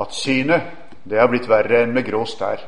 at 0.00 0.14
synet, 0.14 0.62
det 1.04 1.18
har 1.18 1.28
blitt 1.30 1.48
verre 1.50 1.82
enn 1.82 1.94
med 1.94 2.06
grå 2.06 2.22
stær. 2.28 2.62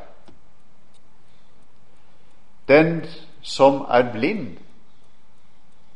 Den 2.67 3.05
som 3.45 3.83
er 3.93 4.09
blind, 4.11 4.57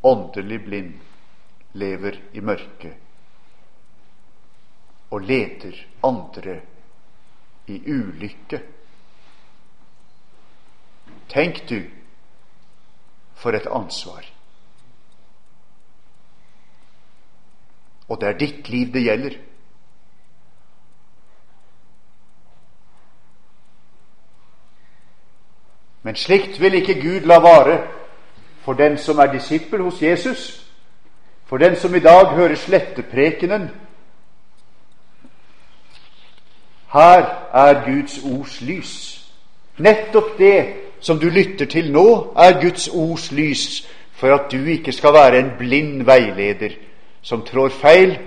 åndelig 0.05 0.59
blind, 0.65 0.97
lever 1.73 2.17
i 2.33 2.41
mørket 2.41 3.05
og 5.09 5.25
leter 5.25 5.73
andre 6.05 6.59
i 7.69 7.79
ulykke. 7.89 8.59
Tenk 11.29 11.63
du 11.69 11.79
for 13.37 13.57
et 13.57 13.67
ansvar. 13.69 14.25
Og 18.09 18.21
det 18.21 18.29
er 18.29 18.39
ditt 18.41 18.69
liv 18.69 18.93
det 18.93 19.05
gjelder. 19.05 19.37
Men 26.03 26.15
slikt 26.15 26.61
vil 26.61 26.73
ikke 26.79 27.01
Gud 27.01 27.27
la 27.27 27.39
vare 27.43 27.79
for 28.63 28.73
den 28.73 28.97
som 28.97 29.19
er 29.19 29.31
disippel 29.33 29.81
hos 29.81 30.01
Jesus, 30.01 30.65
for 31.45 31.57
den 31.57 31.75
som 31.75 31.95
i 31.95 31.99
dag 31.99 32.35
hører 32.35 32.55
sletteprekenen 32.55 33.69
her 36.93 37.25
er 37.53 37.85
Guds 37.85 38.19
ords 38.23 38.61
lys. 38.61 38.93
Nettopp 39.77 40.37
det 40.37 40.65
som 40.99 41.19
du 41.19 41.29
lytter 41.29 41.65
til 41.69 41.91
nå, 41.93 42.33
er 42.35 42.61
Guds 42.61 42.87
ords 42.87 43.31
lys 43.31 43.85
for 44.19 44.33
at 44.35 44.51
du 44.51 44.65
ikke 44.65 44.91
skal 44.91 45.13
være 45.13 45.39
en 45.39 45.51
blind 45.59 46.03
veileder 46.07 46.75
som 47.21 47.45
trår 47.45 47.69
feil 47.69 48.17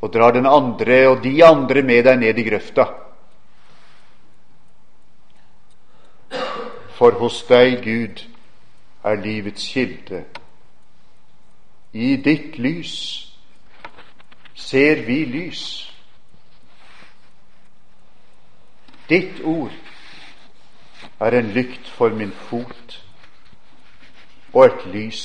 og 0.00 0.12
drar 0.14 0.36
den 0.36 0.46
andre 0.46 1.08
og 1.08 1.24
de 1.24 1.44
andre 1.44 1.82
med 1.82 2.04
deg 2.06 2.20
ned 2.20 2.38
i 2.38 2.46
grøfta. 2.46 2.86
For 6.98 7.14
hos 7.20 7.44
deg, 7.46 7.84
Gud, 7.84 8.24
er 9.06 9.20
livets 9.22 9.68
kilde. 9.70 10.24
I 11.94 12.16
ditt 12.24 12.58
lys 12.58 12.94
ser 14.58 15.04
vi 15.06 15.20
lys. 15.30 15.62
Ditt 19.08 19.38
ord 19.44 19.76
er 21.20 21.38
en 21.38 21.52
lykt 21.54 21.86
for 21.86 22.10
min 22.18 22.34
fot 22.50 22.98
og 24.52 24.64
et 24.66 24.90
lys 24.90 25.22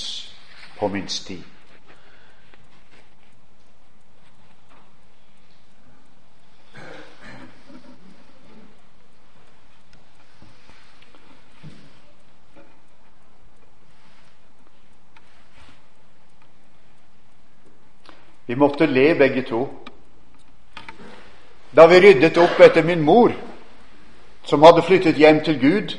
på 0.78 0.88
min 0.94 1.10
sti. 1.10 1.42
Vi 18.54 18.60
måtte 18.60 18.86
le 18.86 19.16
begge 19.16 19.42
to. 19.42 19.68
Da 21.72 21.88
vi 21.88 22.00
ryddet 22.00 22.36
opp 22.38 22.60
etter 22.62 22.84
min 22.86 23.02
mor, 23.02 23.32
som 24.46 24.62
hadde 24.62 24.84
flyttet 24.86 25.18
hjem 25.18 25.40
til 25.42 25.58
Gud, 25.58 25.96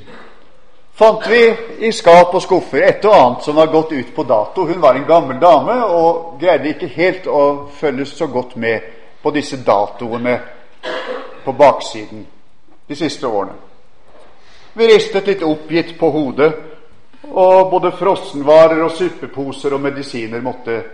fant 0.94 1.26
vi 1.26 1.40
i 1.88 1.90
skap 1.90 2.30
og 2.30 2.44
skuffer 2.46 2.86
et 2.86 3.02
og 3.10 3.16
annet 3.16 3.42
som 3.42 3.58
var 3.58 3.72
gått 3.74 3.90
ut 3.90 4.14
på 4.14 4.22
dato. 4.22 4.68
Hun 4.70 4.78
var 4.86 4.94
en 4.94 5.08
gammel 5.08 5.42
dame 5.42 5.80
og 5.82 6.38
greide 6.38 6.76
ikke 6.76 6.94
helt 6.94 7.26
å 7.26 7.42
følge 7.74 8.06
så 8.06 8.30
godt 8.30 8.54
med 8.54 8.86
på 9.18 9.34
disse 9.34 9.58
datoene 9.66 10.38
på 11.42 11.58
baksiden 11.58 12.26
de 12.86 13.02
siste 13.02 13.26
årene. 13.26 13.58
Vi 14.78 14.92
ristet 14.94 15.26
litt 15.26 15.42
oppgitt 15.42 15.96
på 15.98 16.10
hodet, 16.10 16.52
og 17.34 17.70
både 17.70 17.96
frossenvarer 17.98 18.86
og 18.86 18.94
suppeposer 18.94 19.74
og 19.74 19.88
medisiner 19.90 20.38
måtte 20.44 20.84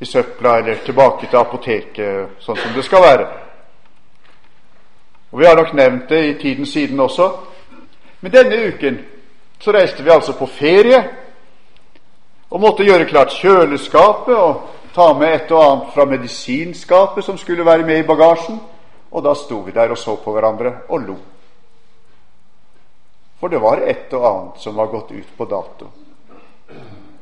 i 0.00 0.04
søpla 0.04 0.58
eller 0.58 0.82
tilbake 0.84 1.26
til 1.26 1.38
apoteket, 1.38 2.36
sånn 2.42 2.56
som 2.56 2.74
det 2.74 2.84
skal 2.84 3.02
være. 3.02 3.26
Og 5.32 5.40
Vi 5.40 5.46
har 5.46 5.56
nok 5.56 5.74
nevnt 5.74 6.08
det 6.08 6.24
i 6.24 6.38
tiden 6.38 6.66
siden 6.66 7.00
også. 7.00 7.32
Men 8.20 8.32
denne 8.32 8.66
uken 8.68 8.98
så 9.60 9.72
reiste 9.72 10.02
vi 10.02 10.10
altså 10.10 10.32
på 10.32 10.46
ferie 10.46 11.04
og 12.50 12.60
måtte 12.60 12.84
gjøre 12.84 13.08
klart 13.10 13.34
kjøleskapet 13.34 14.36
og 14.36 14.62
ta 14.94 15.12
med 15.18 15.34
et 15.34 15.52
og 15.52 15.62
annet 15.64 15.90
fra 15.94 16.04
medisinskapet 16.04 17.24
som 17.24 17.38
skulle 17.38 17.66
være 17.66 17.82
med 17.86 17.98
i 17.98 18.06
bagasjen. 18.06 18.60
Og 19.10 19.24
da 19.24 19.34
sto 19.34 19.58
vi 19.66 19.72
der 19.74 19.90
og 19.90 19.98
så 19.98 20.16
på 20.16 20.32
hverandre 20.32 20.72
og 20.88 21.00
lo. 21.00 21.16
For 23.40 23.48
det 23.48 23.60
var 23.62 23.82
et 23.82 24.12
og 24.12 24.26
annet 24.30 24.62
som 24.62 24.76
var 24.76 24.86
gått 24.86 25.10
ut 25.10 25.36
på 25.36 25.44
dato. 25.44 25.90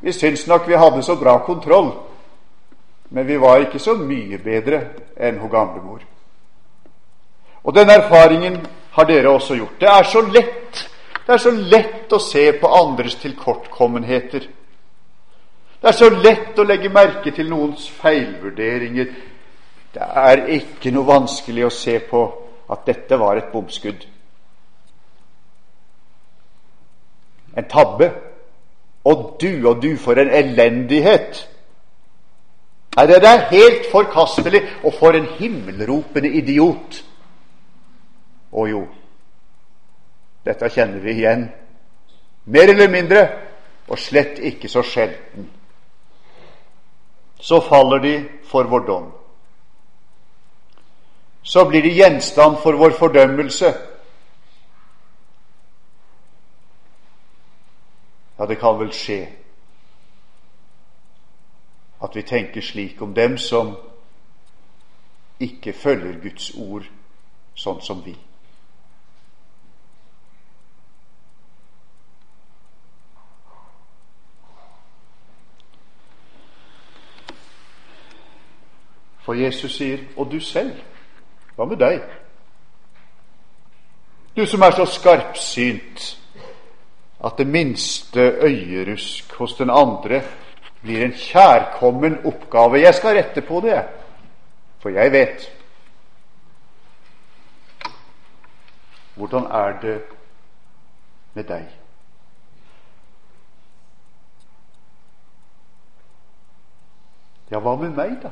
Vi 0.01 0.13
syns 0.13 0.47
nok 0.47 0.69
vi 0.69 0.77
hadde 0.77 1.03
så 1.03 1.17
bra 1.17 1.39
kontroll, 1.39 1.93
men 3.13 3.27
vi 3.27 3.37
var 3.37 3.61
ikke 3.61 3.79
så 3.83 3.95
mye 4.01 4.39
bedre 4.41 4.81
enn 5.17 5.39
hun 5.39 5.51
gamlemor. 5.53 6.01
Og 7.63 7.75
den 7.77 7.91
erfaringen 7.91 8.57
har 8.97 9.05
dere 9.05 9.31
også 9.31 9.57
gjort. 9.57 9.77
Det 9.81 9.89
er 9.89 10.09
så 10.09 10.23
lett 10.27 10.89
det 11.27 11.35
er 11.37 11.39
så 11.39 11.51
lett 11.55 12.13
å 12.13 12.19
se 12.19 12.49
på 12.59 12.71
andres 12.75 13.15
tilkortkommenheter. 13.23 14.47
Det 15.83 15.89
er 15.89 15.95
så 15.95 16.09
lett 16.11 16.59
å 16.59 16.67
legge 16.67 16.91
merke 16.91 17.31
til 17.35 17.47
noens 17.51 17.85
feilvurderinger. 18.01 19.13
Det 19.95 20.09
er 20.25 20.43
ikke 20.57 20.91
noe 20.95 21.07
vanskelig 21.07 21.69
å 21.69 21.75
se 21.75 21.95
på 22.09 22.25
at 22.75 22.83
dette 22.89 23.19
var 23.21 23.39
et 23.39 23.53
bomskudd. 23.53 24.03
En 27.55 27.71
tabbe. 27.71 28.11
Og 29.05 29.37
du 29.43 29.67
og 29.69 29.83
du, 29.83 29.97
for 29.99 30.19
en 30.19 30.31
elendighet! 30.31 31.47
Nei, 32.97 33.07
det 33.09 33.25
er 33.25 33.47
helt 33.49 33.87
forkastelig, 33.91 34.63
og 34.85 34.95
for 34.99 35.17
en 35.17 35.27
himmelropende 35.39 36.29
idiot! 36.29 36.99
Å 38.53 38.67
jo, 38.69 38.83
dette 40.45 40.69
kjenner 40.69 41.01
vi 41.01 41.15
igjen, 41.23 41.47
mer 42.53 42.69
eller 42.69 42.93
mindre, 42.93 43.23
og 43.89 43.97
slett 43.99 44.43
ikke 44.45 44.69
så 44.69 44.85
sjelden. 44.85 45.49
Så 47.41 47.63
faller 47.65 48.05
de 48.05 48.15
for 48.47 48.69
vår 48.69 48.85
dom. 48.87 49.09
Så 51.43 51.65
blir 51.65 51.83
de 51.83 51.97
gjenstand 51.97 52.61
for 52.63 52.77
vår 52.79 52.93
fordømmelse. 53.01 53.73
Ja, 58.39 58.47
det 58.47 58.61
kan 58.61 58.79
vel 58.79 58.93
skje 58.95 59.25
at 62.13 62.17
vi 62.17 62.23
tenker 62.23 62.61
slik 62.61 63.03
om 63.03 63.15
dem 63.15 63.39
som 63.39 63.77
ikke 65.41 65.73
følger 65.73 66.19
Guds 66.21 66.51
ord 66.61 66.85
sånn 67.57 67.79
som 67.81 68.03
vi. 68.05 68.13
For 79.23 79.33
Jesus 79.35 79.77
sier 79.77 80.05
'og 80.17 80.31
du 80.33 80.41
selv'. 80.41 80.85
Hva 81.57 81.65
med 81.65 81.77
deg? 81.77 82.03
Du 84.37 84.47
som 84.47 84.61
er 84.61 84.71
så 84.71 84.85
skarpsynt 84.85 86.19
at 87.25 87.39
det 87.39 87.47
minste 87.47 88.21
øyerusk 88.21 89.33
hos 89.33 89.55
den 89.55 89.71
andre 89.71 90.23
blir 90.83 91.05
en 91.05 91.13
kjærkommen 91.13 92.27
oppgave. 92.27 92.81
Jeg 92.81 92.95
skal 92.95 93.17
rette 93.17 93.41
på 93.41 93.61
det, 93.61 93.83
For 94.79 94.91
jeg 94.91 95.13
vet 95.13 95.53
hvordan 99.15 99.45
er 99.45 99.81
det 99.81 100.03
med 101.35 101.45
deg. 101.45 101.69
Ja, 107.51 107.59
hva 107.61 107.77
med 107.77 107.91
meg, 107.91 108.17
da? 108.23 108.31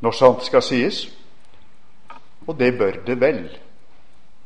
Når 0.00 0.16
sant 0.18 0.44
skal 0.44 0.62
sies, 0.62 1.04
og 2.46 2.58
det 2.58 2.74
bør 2.78 2.98
det 3.06 3.20
vel. 3.20 3.46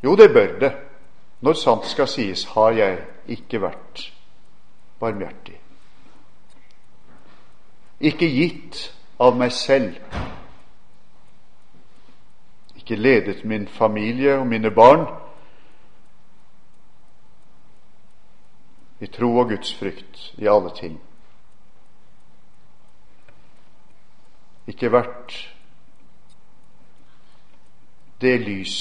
Jo, 0.04 0.16
det 0.16 0.30
bør 0.32 0.58
det. 0.60 0.87
Når 1.40 1.52
sant 1.52 1.86
skal 1.86 2.08
sies, 2.08 2.44
har 2.44 2.70
jeg 2.70 2.98
ikke 3.28 3.60
vært 3.62 4.12
barmhjertig. 4.98 5.60
Ikke 8.00 8.26
gitt 8.30 8.80
av 9.20 9.36
meg 9.38 9.52
selv. 9.52 9.94
Ikke 12.76 12.96
ledet 12.96 13.44
min 13.44 13.68
familie 13.68 14.38
og 14.38 14.46
mine 14.46 14.70
barn 14.70 15.06
i 19.00 19.06
tro 19.06 19.30
og 19.38 19.48
Guds 19.52 19.74
frykt 19.78 20.32
i 20.38 20.46
alle 20.50 20.70
ting. 20.74 20.98
Ikke 24.66 24.90
vært 24.92 25.36
det 28.20 28.34
lys 28.42 28.76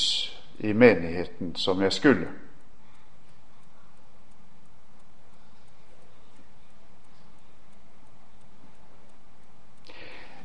i 0.60 0.74
menigheten 0.74 1.56
som 1.56 1.82
jeg 1.82 1.94
skulle. 1.94 2.47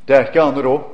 Det 0.08 0.16
er 0.16 0.26
ikke 0.26 0.42
annet 0.42 0.64
råd. 0.64 0.88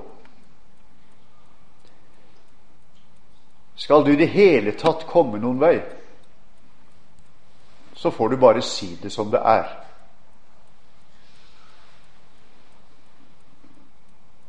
Skal 3.79 4.05
du 4.05 4.11
i 4.11 4.17
det 4.17 4.29
hele 4.29 4.73
tatt 4.75 5.07
komme 5.07 5.39
noen 5.39 5.61
vei, 5.61 5.77
så 7.95 8.11
får 8.11 8.29
du 8.29 8.37
bare 8.37 8.63
si 8.63 8.97
det 9.03 9.13
som 9.15 9.31
det 9.31 9.41
er. 9.43 9.71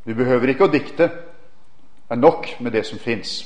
Du 0.06 0.15
behøver 0.15 0.50
ikke 0.50 0.65
å 0.65 0.74
dikte. 0.74 1.08
Det 2.10 2.17
er 2.17 2.22
nok 2.22 2.48
med 2.60 2.74
det 2.74 2.82
som 2.86 2.98
fins. 3.00 3.43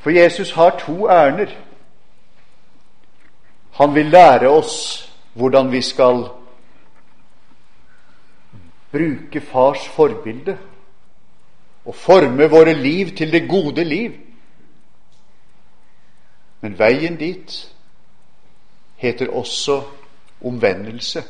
For 0.00 0.10
Jesus 0.10 0.52
har 0.56 0.78
to 0.80 1.08
ærender. 1.10 1.52
Han 3.76 3.94
vil 3.94 4.06
lære 4.06 4.48
oss 4.48 4.76
hvordan 5.36 5.72
vi 5.72 5.82
skal 5.82 6.24
bruke 8.92 9.40
fars 9.40 9.88
forbilde 9.88 10.58
og 11.84 11.94
forme 11.94 12.48
våre 12.50 12.74
liv 12.74 13.12
til 13.16 13.32
det 13.32 13.48
gode 13.48 13.84
liv. 13.84 14.12
Men 16.60 16.78
veien 16.78 17.16
dit 17.20 17.74
heter 18.96 19.28
også 19.30 19.82
omvendelse. 20.44 21.22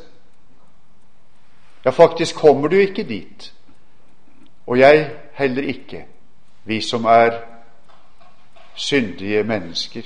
Ja, 1.85 1.90
faktisk 1.90 2.37
kommer 2.37 2.68
du 2.68 2.76
ikke 2.76 3.02
dit, 3.04 3.52
og 4.66 4.78
jeg 4.78 5.11
heller 5.35 5.62
ikke, 5.62 6.06
vi 6.64 6.80
som 6.80 7.04
er 7.04 7.38
syndige 8.74 9.42
mennesker. 9.42 10.02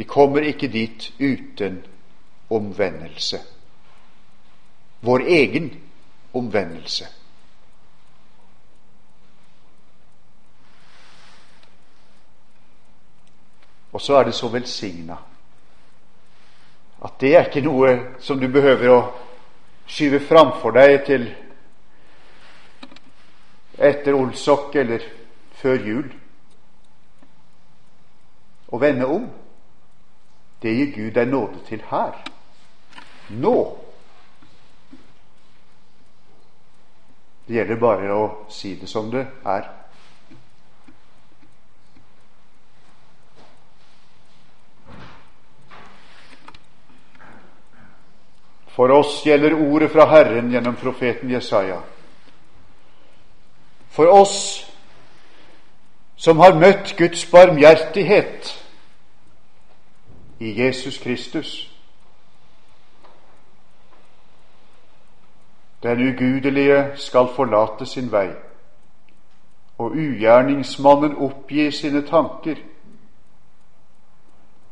Vi 0.00 0.04
kommer 0.04 0.40
ikke 0.40 0.68
dit 0.72 1.12
uten 1.20 1.82
omvendelse. 2.50 3.40
Vår 5.00 5.20
egen 5.20 5.74
omvendelse. 6.32 7.04
Og 13.92 14.00
så 14.00 14.16
er 14.16 14.24
det 14.24 14.34
så 14.34 14.48
velsigna 14.48 15.18
at 17.04 17.20
det 17.20 17.34
er 17.36 17.44
ikke 17.50 17.64
noe 17.68 17.92
som 18.24 18.40
du 18.40 18.48
behøver 18.48 18.94
å 18.94 19.02
skyve 19.84 20.22
framfor 20.24 20.78
deg 20.78 20.94
til 21.10 21.28
etter 23.76 24.16
olsok 24.16 24.80
eller 24.80 25.04
før 25.60 25.86
jul. 25.92 26.08
Å 28.72 28.80
vende 28.80 29.12
om, 29.12 29.28
det 30.62 30.72
gir 30.74 30.92
Gud 30.94 31.12
deg 31.14 31.28
nåde 31.28 31.60
til 31.68 31.82
her. 31.90 32.16
Nå. 33.28 33.56
Det 37.46 37.56
gjelder 37.56 37.80
bare 37.80 38.14
å 38.14 38.24
si 38.52 38.74
det 38.78 38.88
som 38.88 39.08
det 39.10 39.24
er. 39.44 39.70
For 48.70 48.92
oss 48.94 49.18
gjelder 49.26 49.56
ordet 49.58 49.90
fra 49.92 50.06
Herren 50.08 50.52
gjennom 50.52 50.76
profeten 50.78 51.30
Jesaja. 51.30 51.80
For 53.90 54.08
oss 54.08 54.36
som 56.16 56.38
har 56.38 56.54
møtt 56.56 56.94
Guds 56.96 57.24
barmhjertighet 57.32 58.54
i 60.40 60.62
Jesus 60.62 60.98
Kristus. 60.98 61.70
Den 65.82 66.08
ugudelige 66.08 66.96
skal 66.96 67.28
forlate 67.36 67.86
sin 67.86 68.12
vei, 68.12 68.28
og 69.78 69.90
ugjerningsmannen 69.90 71.16
oppgi 71.16 71.70
sine 71.70 72.02
tanker 72.06 72.56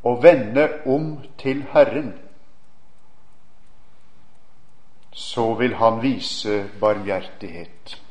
og 0.05 0.23
vende 0.23 0.69
om 0.87 1.19
til 1.39 1.65
Herren 1.73 2.13
så 5.19 5.55
vil 5.55 5.75
han 5.75 6.03
vise 6.03 6.71
barmhjertighet 6.81 8.03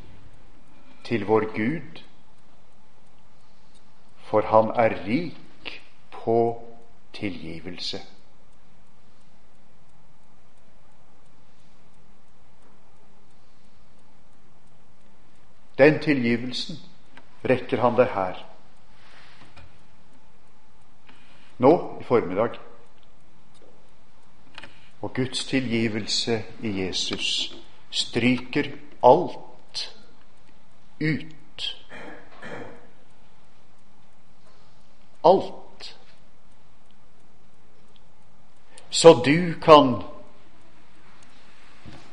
til 1.03 1.25
vår 1.25 1.45
Gud, 1.55 2.01
for 4.17 4.41
han 4.41 4.71
er 4.75 5.05
rik 5.05 5.81
på 6.11 6.66
tilgivelse. 7.19 8.01
Den 15.77 15.99
tilgivelsen 16.01 16.77
rekker 17.45 17.81
han 17.81 17.97
deg 17.97 18.09
her. 18.13 18.39
Nå 21.61 21.73
i 22.01 22.03
formiddag. 22.03 22.57
Og 25.01 25.13
Guds 25.13 25.45
tilgivelse 25.45 26.41
i 26.65 26.73
Jesus 26.81 27.29
stryker 27.91 28.71
alt 29.05 29.85
ut. 31.01 31.69
Alt. 35.23 35.66
Så 38.89 39.13
du 39.25 39.53
kan 39.61 40.03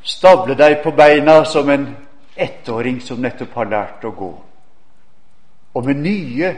stable 0.02 0.56
deg 0.58 0.82
på 0.82 0.92
beina 0.92 1.44
som 1.44 1.68
en 1.70 1.86
ettåring 2.36 3.00
som 3.00 3.22
nettopp 3.22 3.54
har 3.54 3.70
lært 3.70 4.04
å 4.04 4.12
gå, 4.14 4.30
og 5.74 5.86
med 5.86 6.02
nye, 6.02 6.54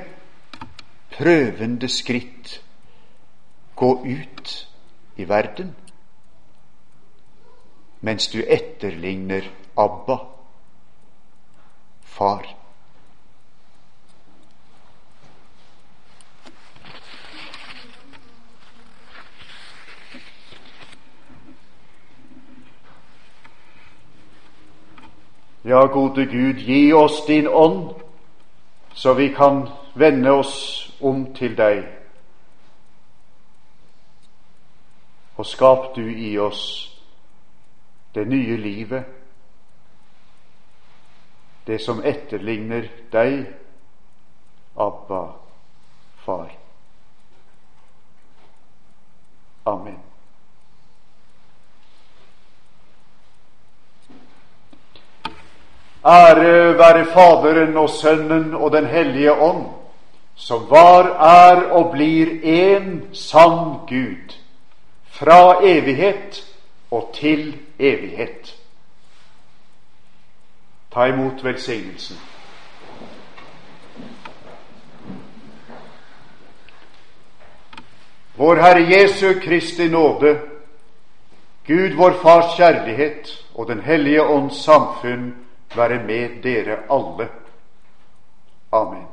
prøvende 1.17 1.89
skritt 1.89 2.61
gå 3.77 3.91
ut 4.05 4.55
i 5.17 5.25
verden 5.29 5.75
mens 8.07 8.29
du 8.31 8.39
etterligner 8.43 9.49
Abba, 9.77 10.19
far. 12.05 12.45
Ja, 25.69 25.87
gode 25.87 26.27
Gud, 26.27 26.55
gi 26.55 26.93
oss 26.93 27.27
din 27.27 27.49
ånd, 27.49 27.95
så 28.95 29.15
vi 29.15 29.29
kan 29.35 29.69
vende 29.95 30.31
oss 30.31 30.93
om 31.01 31.35
til 31.35 31.57
deg. 31.59 31.83
Og 35.37 35.47
skap 35.47 35.91
du 35.97 36.07
i 36.07 36.39
oss 36.39 36.63
det 38.15 38.29
nye 38.29 38.57
livet, 38.57 39.05
det 41.67 41.83
som 41.83 41.99
etterligner 42.05 42.87
deg, 43.13 43.47
Abba, 44.79 45.25
Far. 46.23 46.53
Amen. 49.67 50.06
Ære 56.07 56.79
være 56.79 57.05
Faderen 57.05 57.77
og 57.77 57.91
Sønnen 57.91 58.55
og 58.55 58.73
Den 58.73 58.87
hellige 58.87 59.33
ånd, 59.33 59.67
som 60.35 60.71
var, 60.71 61.05
er 61.05 61.63
og 61.71 61.91
blir 61.93 62.29
en 62.43 63.09
sann 63.13 63.81
Gud, 63.89 64.37
fra 65.11 65.65
evighet 65.65 66.45
og 66.91 67.11
til 67.15 67.57
evighet. 67.79 68.55
Ta 70.95 71.07
imot 71.07 71.45
velsignelsen. 71.45 72.17
Vår 78.37 78.55
Herre 78.55 78.85
Jesu 78.91 79.41
Kristi 79.41 79.89
nåde, 79.89 80.39
Gud 81.67 81.97
vår 81.97 82.15
Fars 82.23 82.57
kjærlighet 82.57 83.45
og 83.55 83.69
Den 83.69 83.81
hellige 83.81 84.23
ånds 84.23 84.65
samfunn 84.65 85.46
være 85.77 86.03
med 86.07 86.43
dere 86.43 86.79
alle. 86.91 87.29
Amen. 88.73 89.07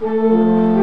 Thank 0.00 0.77